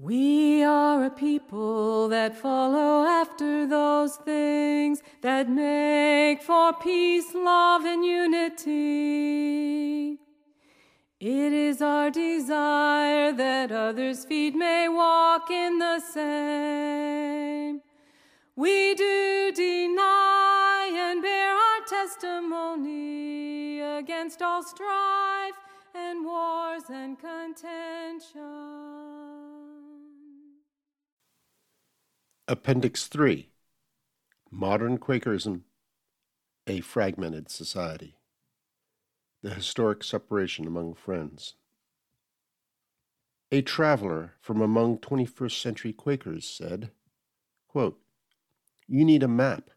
[0.00, 8.04] We are a people that follow after those things that make for peace, love, and
[8.04, 8.60] unity.
[11.18, 17.80] It is our desire that others' feet may walk in the same.
[18.54, 25.56] We do deny and bear our testimony against all strife
[25.92, 29.17] and wars and contention.
[32.50, 33.50] Appendix 3
[34.50, 35.64] Modern Quakerism
[36.66, 38.16] A Fragmented Society
[39.42, 41.56] the historic separation among friends.
[43.52, 46.90] A traveler from among 21st century Quakers said,
[47.68, 48.00] quote,
[48.86, 49.68] You need a map,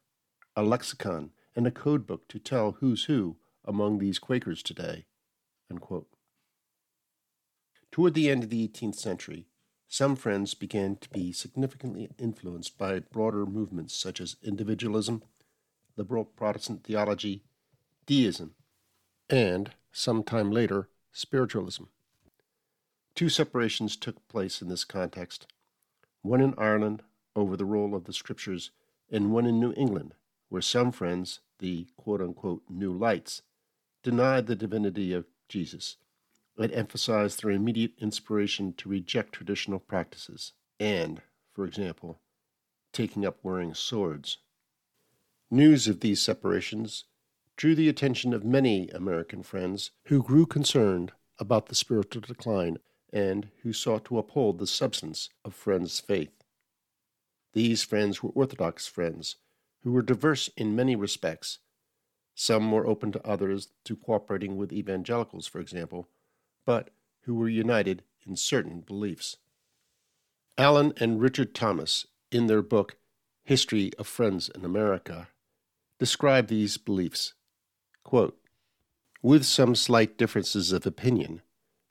[0.56, 3.36] a lexicon, and a code book to tell who's who
[3.66, 5.08] among these Quakers today.
[5.70, 6.08] Unquote.
[7.92, 9.48] Toward the end of the 18th century,
[9.92, 15.22] some friends began to be significantly influenced by broader movements such as individualism,
[15.98, 17.44] liberal Protestant theology,
[18.06, 18.56] deism,
[19.30, 21.84] and, some time later, spiritualism.
[23.16, 25.46] Two separations took place in this context
[26.22, 27.04] one in Ireland
[27.36, 28.72] over the role of the Scriptures,
[29.12, 30.14] and one in New England,
[30.48, 33.42] where some friends, the quote unquote New Lights,
[34.04, 35.98] denied the divinity of Jesus
[36.58, 41.22] and emphasized their immediate inspiration to reject traditional practices and,
[41.54, 42.20] for example,
[42.94, 44.38] taking up wearing swords.
[45.50, 47.06] News of these separations
[47.58, 52.78] drew the attention of many American friends who grew concerned about the spiritual decline
[53.12, 56.44] and who sought to uphold the substance of friends' faith.
[57.54, 59.36] These friends were Orthodox friends
[59.84, 61.60] who were diverse in many respects.
[62.36, 66.08] Some were open to others to cooperating with evangelicals, for example,
[66.66, 66.90] but
[67.22, 69.38] who were united in certain beliefs.
[70.58, 72.98] Allen and Richard Thomas, in their book
[73.44, 75.30] History of Friends in America,
[76.00, 77.34] describe these beliefs
[78.04, 78.38] Quote,
[79.22, 81.42] With some slight differences of opinion,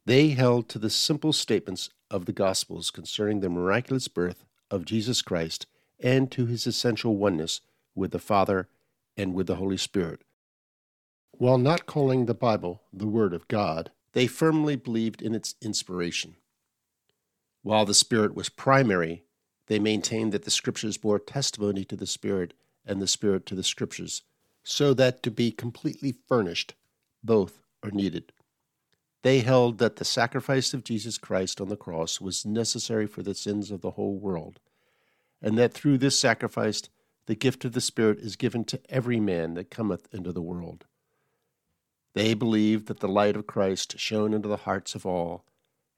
[0.06, 5.22] they held to the simple statements of the Gospels concerning the miraculous birth of Jesus
[5.22, 5.66] Christ
[5.98, 7.60] and to his essential oneness
[7.94, 8.68] with the Father
[9.16, 10.22] and with the Holy Spirit.
[11.32, 16.36] While not calling the Bible the Word of God, they firmly believed in its inspiration.
[17.62, 19.24] While the Spirit was primary,
[19.66, 22.54] they maintained that the Scriptures bore testimony to the Spirit
[22.84, 24.22] and the Spirit to the Scriptures,
[24.64, 26.74] so that to be completely furnished,
[27.22, 28.32] both are needed.
[29.22, 33.34] They held that the sacrifice of Jesus Christ on the cross was necessary for the
[33.34, 34.58] sins of the whole world,
[35.42, 36.82] and that through this sacrifice
[37.26, 40.86] the gift of the Spirit is given to every man that cometh into the world.
[42.14, 45.44] They believed that the light of Christ shone into the hearts of all,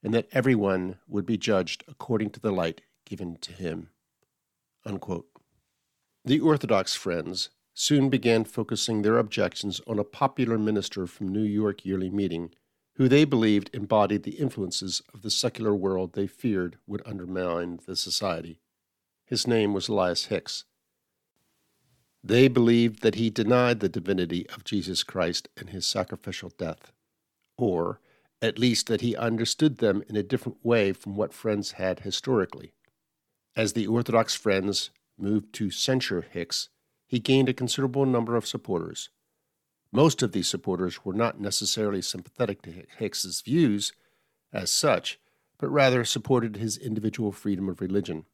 [0.03, 3.89] and that every one would be judged according to the light given to him.
[4.85, 5.27] Unquote.
[6.25, 11.85] The Orthodox Friends soon began focusing their objections on a popular minister from New York
[11.85, 12.53] Yearly Meeting,
[12.95, 17.95] who they believed embodied the influences of the secular world they feared would undermine the
[17.95, 18.59] society.
[19.25, 20.65] His name was Elias Hicks.
[22.23, 26.93] They believed that he denied the divinity of Jesus Christ and his sacrificial death,
[27.57, 27.99] or
[28.41, 32.73] at least that he understood them in a different way from what Friends had historically.
[33.55, 36.69] As the Orthodox Friends moved to censure Hicks,
[37.05, 39.09] he gained a considerable number of supporters.
[39.91, 43.93] Most of these supporters were not necessarily sympathetic to Hicks's views
[44.51, 45.19] as such,
[45.59, 48.25] but rather supported his individual freedom of religion.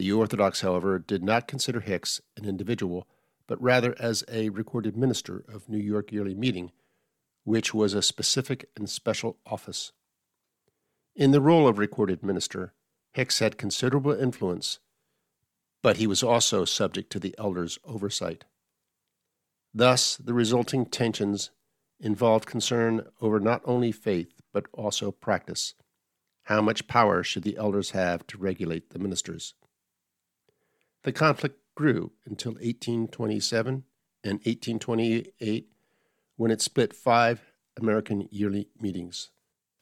[0.00, 3.06] The Orthodox, however, did not consider Hicks an individual,
[3.46, 6.72] but rather as a recorded minister of New York Yearly Meeting,
[7.44, 9.92] which was a specific and special office.
[11.14, 12.72] In the role of recorded minister,
[13.12, 14.78] Hicks had considerable influence
[15.82, 18.46] but he was also subject to the elders' oversight.
[19.74, 21.50] Thus, the resulting tensions
[21.98, 25.74] involved concern over not only faith, but also practice.
[26.44, 29.52] How much power should the elders have to regulate the ministers?
[31.02, 33.84] The conflict grew until 1827
[34.22, 35.68] and 1828
[36.36, 39.30] when it split five American yearly meetings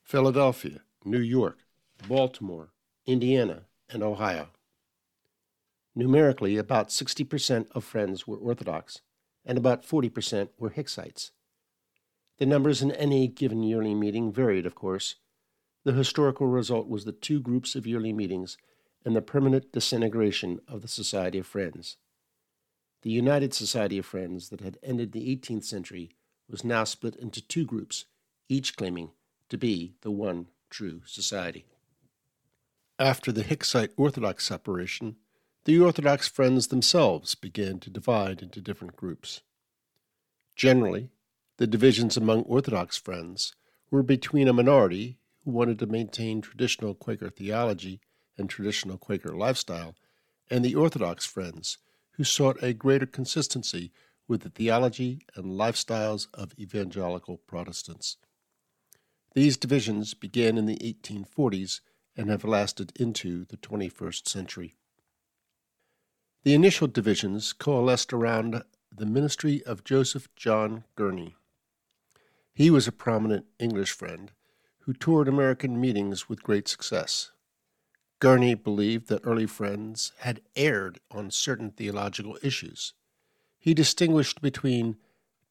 [0.05, 1.59] Philadelphia, New York,
[2.09, 2.71] Baltimore,
[3.07, 4.49] Indiana, and Ohio.
[5.95, 9.01] Numerically, about 60% of Friends were Orthodox,
[9.45, 11.33] and about 40% were Hicksites.
[12.39, 15.17] The numbers in any given yearly meeting varied, of course.
[15.85, 18.57] The historical result was the two groups of yearly meetings
[19.05, 21.97] and the permanent disintegration of the Society of Friends.
[23.03, 26.11] The United Society of Friends that had ended the 18th century
[26.49, 28.07] was now split into two groups,
[28.49, 29.11] each claiming
[29.49, 31.65] to be the one true society.
[32.99, 35.17] After the Hicksite Orthodox separation,
[35.65, 39.43] the Orthodox Friends themselves began to divide into different groups.
[40.57, 41.11] Generally,
[41.59, 43.55] the divisions among Orthodox Friends
[43.91, 48.01] were between a minority who wanted to maintain traditional Quaker theology
[48.39, 49.95] and traditional Quaker lifestyle,
[50.51, 51.79] and the Orthodox Friends
[52.13, 53.93] who sought a greater consistency
[54.27, 58.17] with the theology and lifestyles of evangelical Protestants.
[59.35, 61.81] These divisions began in the 1840s
[62.17, 64.75] and have lasted into the 21st century.
[66.43, 71.37] The initial divisions coalesced around the ministry of Joseph John Gurney.
[72.55, 74.33] He was a prominent English friend
[74.81, 77.31] who toured American meetings with great success.
[78.21, 82.95] Gurney believed that early friends had erred on certain theological issues.
[83.59, 84.97] He distinguished between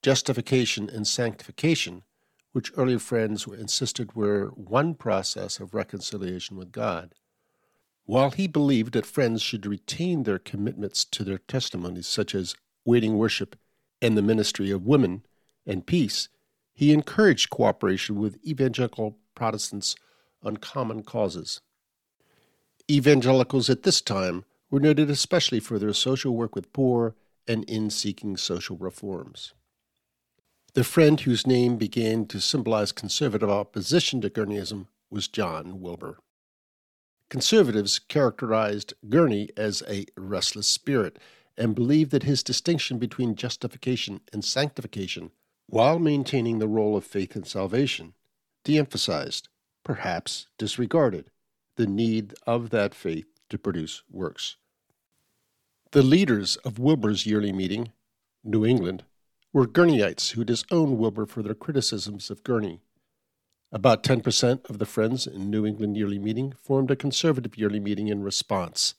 [0.02, 2.04] justification and sanctification
[2.58, 7.14] which early friends insisted were one process of reconciliation with God.
[8.06, 13.16] While he believed that friends should retain their commitments to their testimonies, such as waiting
[13.16, 13.58] worship
[14.02, 15.24] and the ministry of women
[15.68, 16.30] and peace,
[16.74, 19.96] he encouraged cooperation with evangelical Protestants
[20.42, 21.62] on common causes.
[22.90, 27.16] Evangelicals at this time were noted especially for their social work with poor
[27.48, 29.54] and in seeking social reforms.
[30.74, 36.20] The friend whose name began to symbolize conservative opposition to Gurneyism was John Wilbur.
[37.30, 41.20] Conservatives characterized Gurney as a restless spirit
[41.58, 45.32] and believed that his distinction between justification and sanctification,
[45.66, 48.14] while maintaining the role of faith and salvation,
[48.64, 49.50] de emphasized,
[49.84, 51.32] perhaps disregarded,
[51.78, 54.58] the need of that faith to produce works.
[55.92, 57.94] The leaders of Wilbur's yearly meeting,
[58.44, 59.06] New England,
[59.54, 62.82] were Gurneyites who disowned Wilbur for their criticisms of Gurney.
[63.72, 68.08] About 10% of the Friends in New England Yearly Meeting formed a conservative yearly meeting
[68.08, 68.96] in response,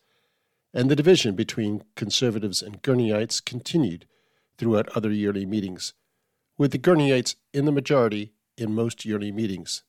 [0.72, 4.06] and the division between conservatives and Gurneyites continued
[4.56, 5.94] throughout other yearly meetings,
[6.56, 9.82] with the Gurneyites in the majority in most yearly meetings.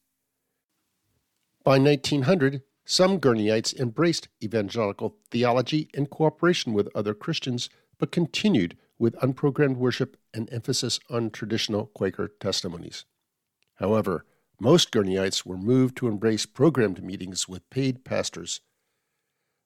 [1.64, 7.70] By 1900, some Gurneyites embraced evangelical theology in cooperation with other Christians,
[8.00, 13.06] but continued with unprogrammed worship and emphasis on traditional Quaker testimonies.
[13.76, 14.26] However,
[14.60, 18.62] most Gurneyites were moved to embrace programmed meetings with paid pastors.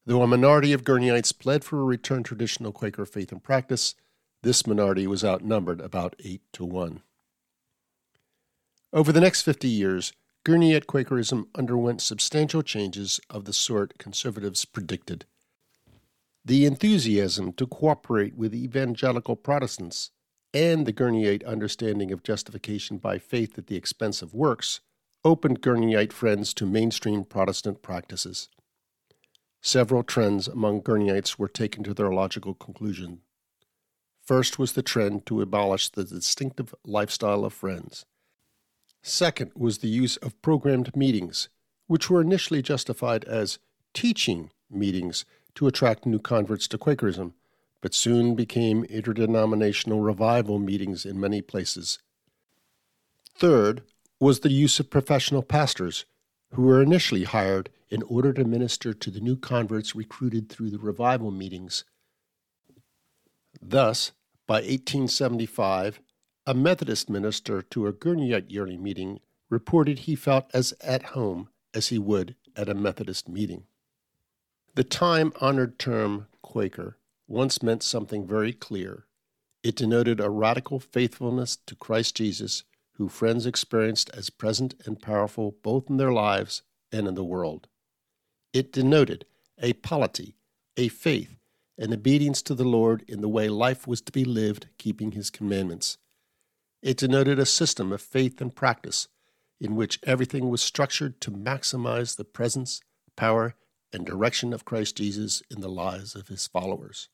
[0.05, 3.95] Though a minority of Gurneyites pled for a return to traditional Quaker faith and practice,
[4.41, 7.01] this minority was outnumbered about 8 to 1.
[8.91, 10.11] Over the next 50 years,
[10.45, 15.25] Gurneyite Quakerism underwent substantial changes of the sort conservatives predicted.
[16.43, 20.11] The enthusiasm to cooperate with evangelical Protestants
[20.53, 24.81] and the Gurneyite understanding of justification by faith at the expense of works
[25.23, 28.49] opened Gurneyite friends to mainstream Protestant practices.
[29.61, 33.21] Several trends among Gurneyites were taken to their logical conclusion.
[34.21, 38.05] First was the trend to abolish the distinctive lifestyle of friends.
[39.05, 41.49] Second was the use of programmed meetings,
[41.87, 43.59] which were initially justified as
[43.93, 47.33] teaching meetings to attract new converts to Quakerism,
[47.81, 51.99] but soon became interdenominational revival meetings in many places.
[53.35, 53.83] Third
[54.21, 56.05] was the use of professional pastors,
[56.53, 60.79] who were initially hired in order to minister to the new converts recruited through the
[60.79, 61.83] revival meetings.
[63.61, 64.13] Thus,
[64.47, 65.99] by 1875,
[66.45, 71.87] a Methodist minister to a Gurneyite yearly meeting reported he felt as at home as
[71.87, 73.63] he would at a Methodist meeting.
[74.75, 76.97] The time honored term Quaker
[77.27, 79.05] once meant something very clear.
[79.63, 82.63] It denoted a radical faithfulness to Christ Jesus,
[82.97, 87.67] who friends experienced as present and powerful both in their lives and in the world.
[88.51, 89.25] It denoted
[89.61, 90.35] a polity,
[90.75, 91.37] a faith,
[91.77, 95.29] an obedience to the Lord in the way life was to be lived, keeping his
[95.29, 95.97] commandments.
[96.83, 99.07] It denoted a system of faith and practice
[99.57, 102.81] in which everything was structured to maximize the presence,
[103.15, 103.55] power,
[103.93, 107.07] and direction of Christ Jesus in the lives of his followers.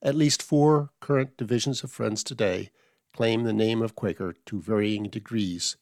[0.00, 2.70] At least four current divisions of Friends today
[3.12, 5.76] claim the name of Quaker to varying degrees,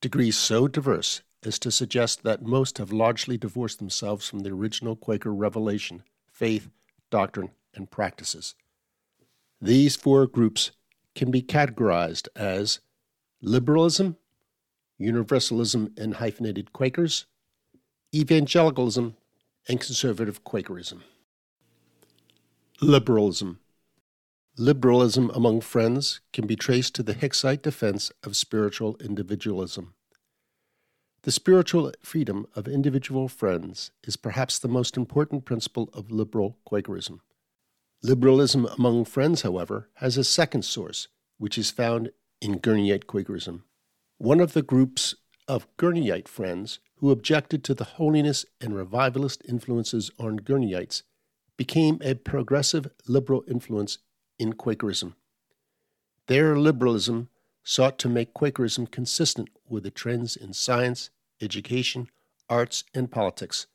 [0.00, 4.94] degrees so diverse as to suggest that most have largely divorced themselves from the original
[4.94, 6.68] Quaker revelation, faith,
[7.10, 8.54] doctrine, and practices.
[9.60, 10.70] These four groups
[11.18, 12.78] can be categorized as
[13.42, 14.16] liberalism,
[14.98, 17.26] universalism and hyphenated Quakers,
[18.14, 19.16] evangelicalism,
[19.68, 21.02] and conservative Quakerism.
[22.80, 23.58] Liberalism.
[24.56, 29.94] Liberalism among friends can be traced to the Hicksite defense of spiritual individualism.
[31.22, 37.22] The spiritual freedom of individual friends is perhaps the most important principle of liberal Quakerism.
[38.02, 43.64] Liberalism among friends, however, has a second source, which is found in Gurneyite Quakerism.
[44.18, 45.16] One of the groups
[45.48, 51.02] of Gurneyite friends who objected to the holiness and revivalist influences on Gurneyites
[51.56, 53.98] became a progressive liberal influence
[54.38, 55.16] in Quakerism.
[56.28, 57.30] Their liberalism
[57.64, 62.08] sought to make Quakerism consistent with the trends in science, education,
[62.48, 63.66] arts, and politics.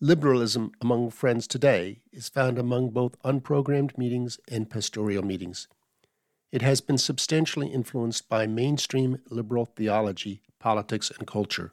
[0.00, 5.68] Liberalism among friends today is found among both unprogrammed meetings and pastoral meetings.
[6.50, 11.72] It has been substantially influenced by mainstream liberal theology, politics, and culture.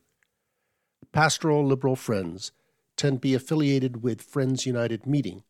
[1.11, 2.51] Pastoral liberal friends
[2.95, 5.43] tend to be affiliated with Friends United Meeting,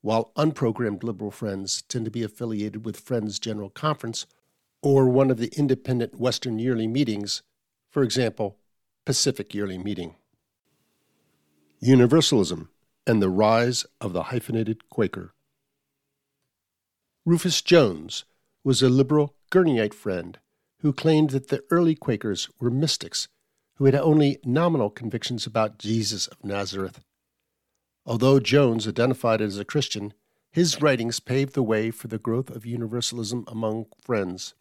[0.00, 4.26] while unprogrammed liberal friends tend to be affiliated with Friends General Conference
[4.82, 7.42] or one of the independent Western yearly meetings,
[7.90, 8.56] for example,
[9.04, 10.14] Pacific Yearly Meeting.
[11.80, 12.70] Universalism
[13.06, 15.34] and the Rise of the Hyphenated Quaker.
[17.26, 18.24] Rufus Jones
[18.64, 20.38] was a liberal Gurneyite friend
[20.80, 23.28] who claimed that the early Quakers were mystics
[23.74, 27.00] who had only nominal convictions about Jesus of Nazareth.
[28.06, 30.14] Although Jones identified as a Christian,
[30.50, 34.54] his writings paved the way for the growth of Universalism among friends.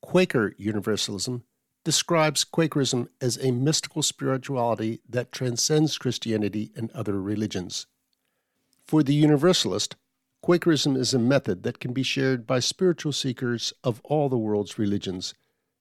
[0.00, 1.44] Quaker Universalism
[1.84, 7.86] describes Quakerism as a mystical spirituality that transcends Christianity and other religions.
[8.86, 9.96] For the Universalist,
[10.42, 14.78] Quakerism is a method that can be shared by spiritual seekers of all the world's
[14.78, 15.34] religions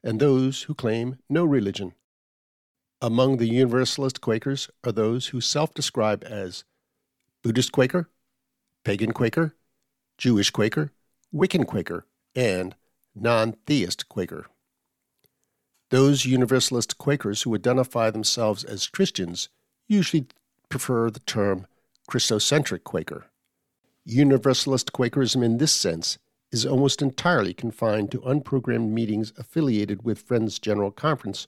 [0.03, 1.94] and those who claim no religion.
[3.01, 6.65] Among the Universalist Quakers are those who self describe as
[7.41, 8.10] Buddhist Quaker,
[8.84, 9.56] Pagan Quaker,
[10.18, 10.91] Jewish Quaker,
[11.34, 12.75] Wiccan Quaker, and
[13.15, 14.48] non theist Quaker.
[15.89, 19.50] Those Universalist Quakers who identify themselves as Christians
[19.88, 20.27] usually
[20.69, 21.65] prefer the term
[22.10, 23.25] Christocentric Quaker.
[24.05, 26.19] Universalist Quakerism, in this sense,
[26.51, 31.48] is almost entirely confined to unprogrammed meetings affiliated with Friends General Conference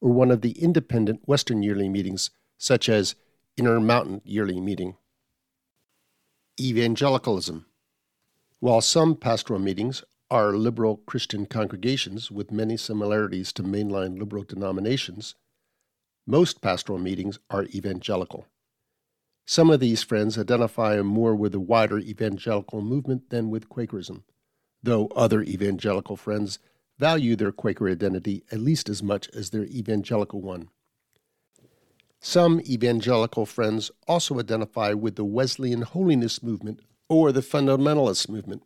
[0.00, 3.14] or one of the independent Western yearly meetings, such as
[3.56, 4.96] Intermountain Yearly Meeting.
[6.60, 7.66] Evangelicalism.
[8.60, 15.34] While some pastoral meetings are liberal Christian congregations with many similarities to mainline liberal denominations,
[16.26, 18.46] most pastoral meetings are evangelical.
[19.46, 24.24] Some of these friends identify more with the wider evangelical movement than with Quakerism,
[24.82, 26.58] though other evangelical friends
[26.98, 30.68] value their Quaker identity at least as much as their evangelical one.
[32.20, 38.62] Some evangelical friends also identify with the Wesleyan holiness movement or the fundamentalist movement.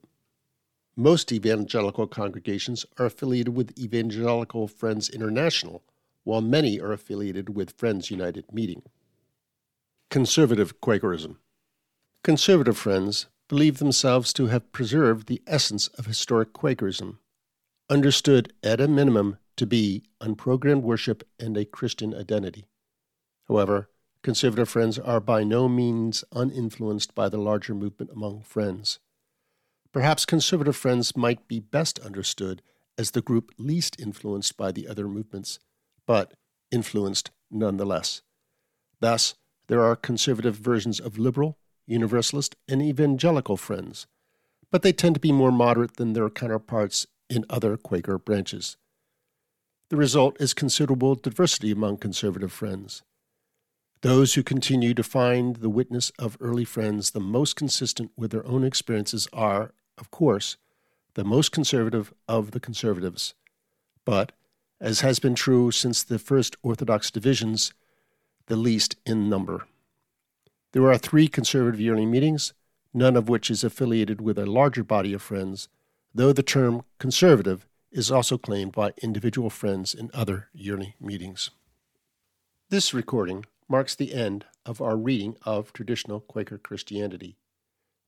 [0.97, 5.83] Most evangelical congregations are affiliated with Evangelical Friends International,
[6.25, 8.83] while many are affiliated with Friends United Meeting.
[10.11, 11.39] Conservative Quakerism
[12.23, 17.19] Conservative Friends believe themselves to have preserved the essence of historic Quakerism,
[17.89, 22.67] understood at a minimum to be unprogrammed worship and a Christian identity.
[23.49, 23.89] However,
[24.23, 28.99] conservative friends are by no means uninfluenced by the larger movement among friends.
[29.93, 32.63] Perhaps conservative friends might be best understood
[32.97, 35.59] as the group least influenced by the other movements,
[36.07, 36.33] but
[36.71, 38.23] influenced nonetheless.
[39.01, 39.35] Thus,
[39.67, 44.07] there are conservative versions of liberal, universalist, and evangelical friends,
[44.71, 48.77] but they tend to be more moderate than their counterparts in other Quaker branches.
[49.91, 53.03] The result is considerable diversity among conservative friends.
[54.01, 58.47] Those who continue to find the witness of early friends the most consistent with their
[58.47, 60.57] own experiences are, of course,
[61.15, 63.35] the most conservative of the conservatives,
[64.05, 64.33] but,
[64.81, 67.73] as has been true since the first Orthodox divisions,
[68.47, 69.67] the least in number.
[70.73, 72.55] There are three conservative yearly meetings,
[72.95, 75.69] none of which is affiliated with a larger body of friends,
[76.15, 81.51] though the term conservative is also claimed by individual friends in other yearly meetings.
[82.71, 87.37] This recording marks the end of our reading of traditional Quaker Christianity.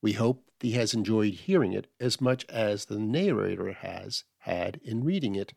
[0.05, 5.03] We hope thee has enjoyed hearing it as much as the narrator has had in
[5.03, 5.55] reading it.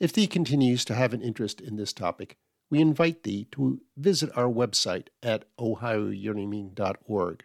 [0.00, 2.38] If thee continues to have an interest in this topic,
[2.70, 7.44] we invite thee to visit our website at ohioyearlymeeting.org.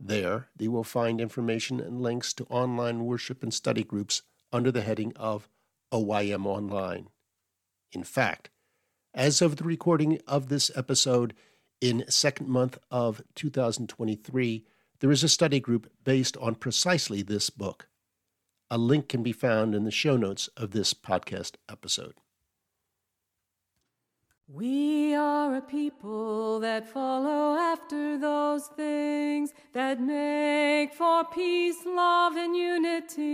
[0.00, 4.80] There, thee will find information and links to online worship and study groups under the
[4.80, 5.46] heading of
[5.92, 7.08] OYM Online.
[7.92, 8.48] In fact,
[9.12, 11.34] as of the recording of this episode
[11.82, 14.64] in second month of 2023,
[15.00, 17.88] there is a study group based on precisely this book.
[18.70, 22.14] A link can be found in the show notes of this podcast episode.
[24.50, 32.56] We are a people that follow after those things that make for peace, love, and
[32.56, 33.28] unity.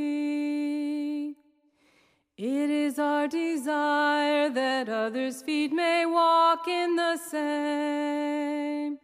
[2.36, 8.98] It is our desire that others' feet may walk in the same.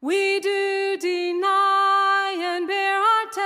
[0.00, 1.81] We do deny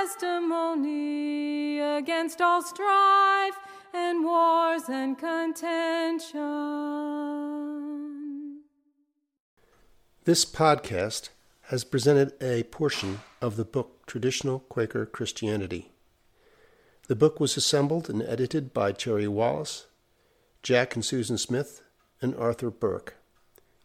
[0.03, 3.57] testimony against all strife
[3.95, 6.37] and wars and contention.
[10.25, 11.31] This podcast
[11.71, 15.91] has presented a portion of the book Traditional Quaker Christianity.
[17.09, 19.87] The book was assembled and edited by Terry Wallace,
[20.63, 21.83] Jack and Susan Smith,
[22.21, 23.17] and Arthur Burke.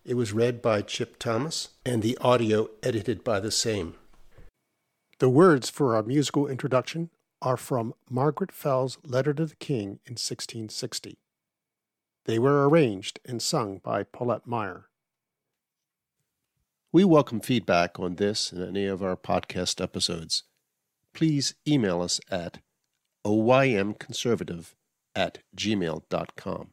[0.03, 3.96] It was read by Chip Thomas, and the audio edited by the same.
[5.22, 7.12] The words for our musical introduction
[7.44, 11.20] are from Margaret Fell's Letter to the King in 1660.
[12.25, 14.86] They were arranged and sung by Paulette Meyer.
[16.92, 20.42] We welcome feedback on this and any of our podcast episodes.
[21.13, 22.58] Please email us at
[23.24, 24.74] oymconservative
[25.16, 26.70] at gmail.com.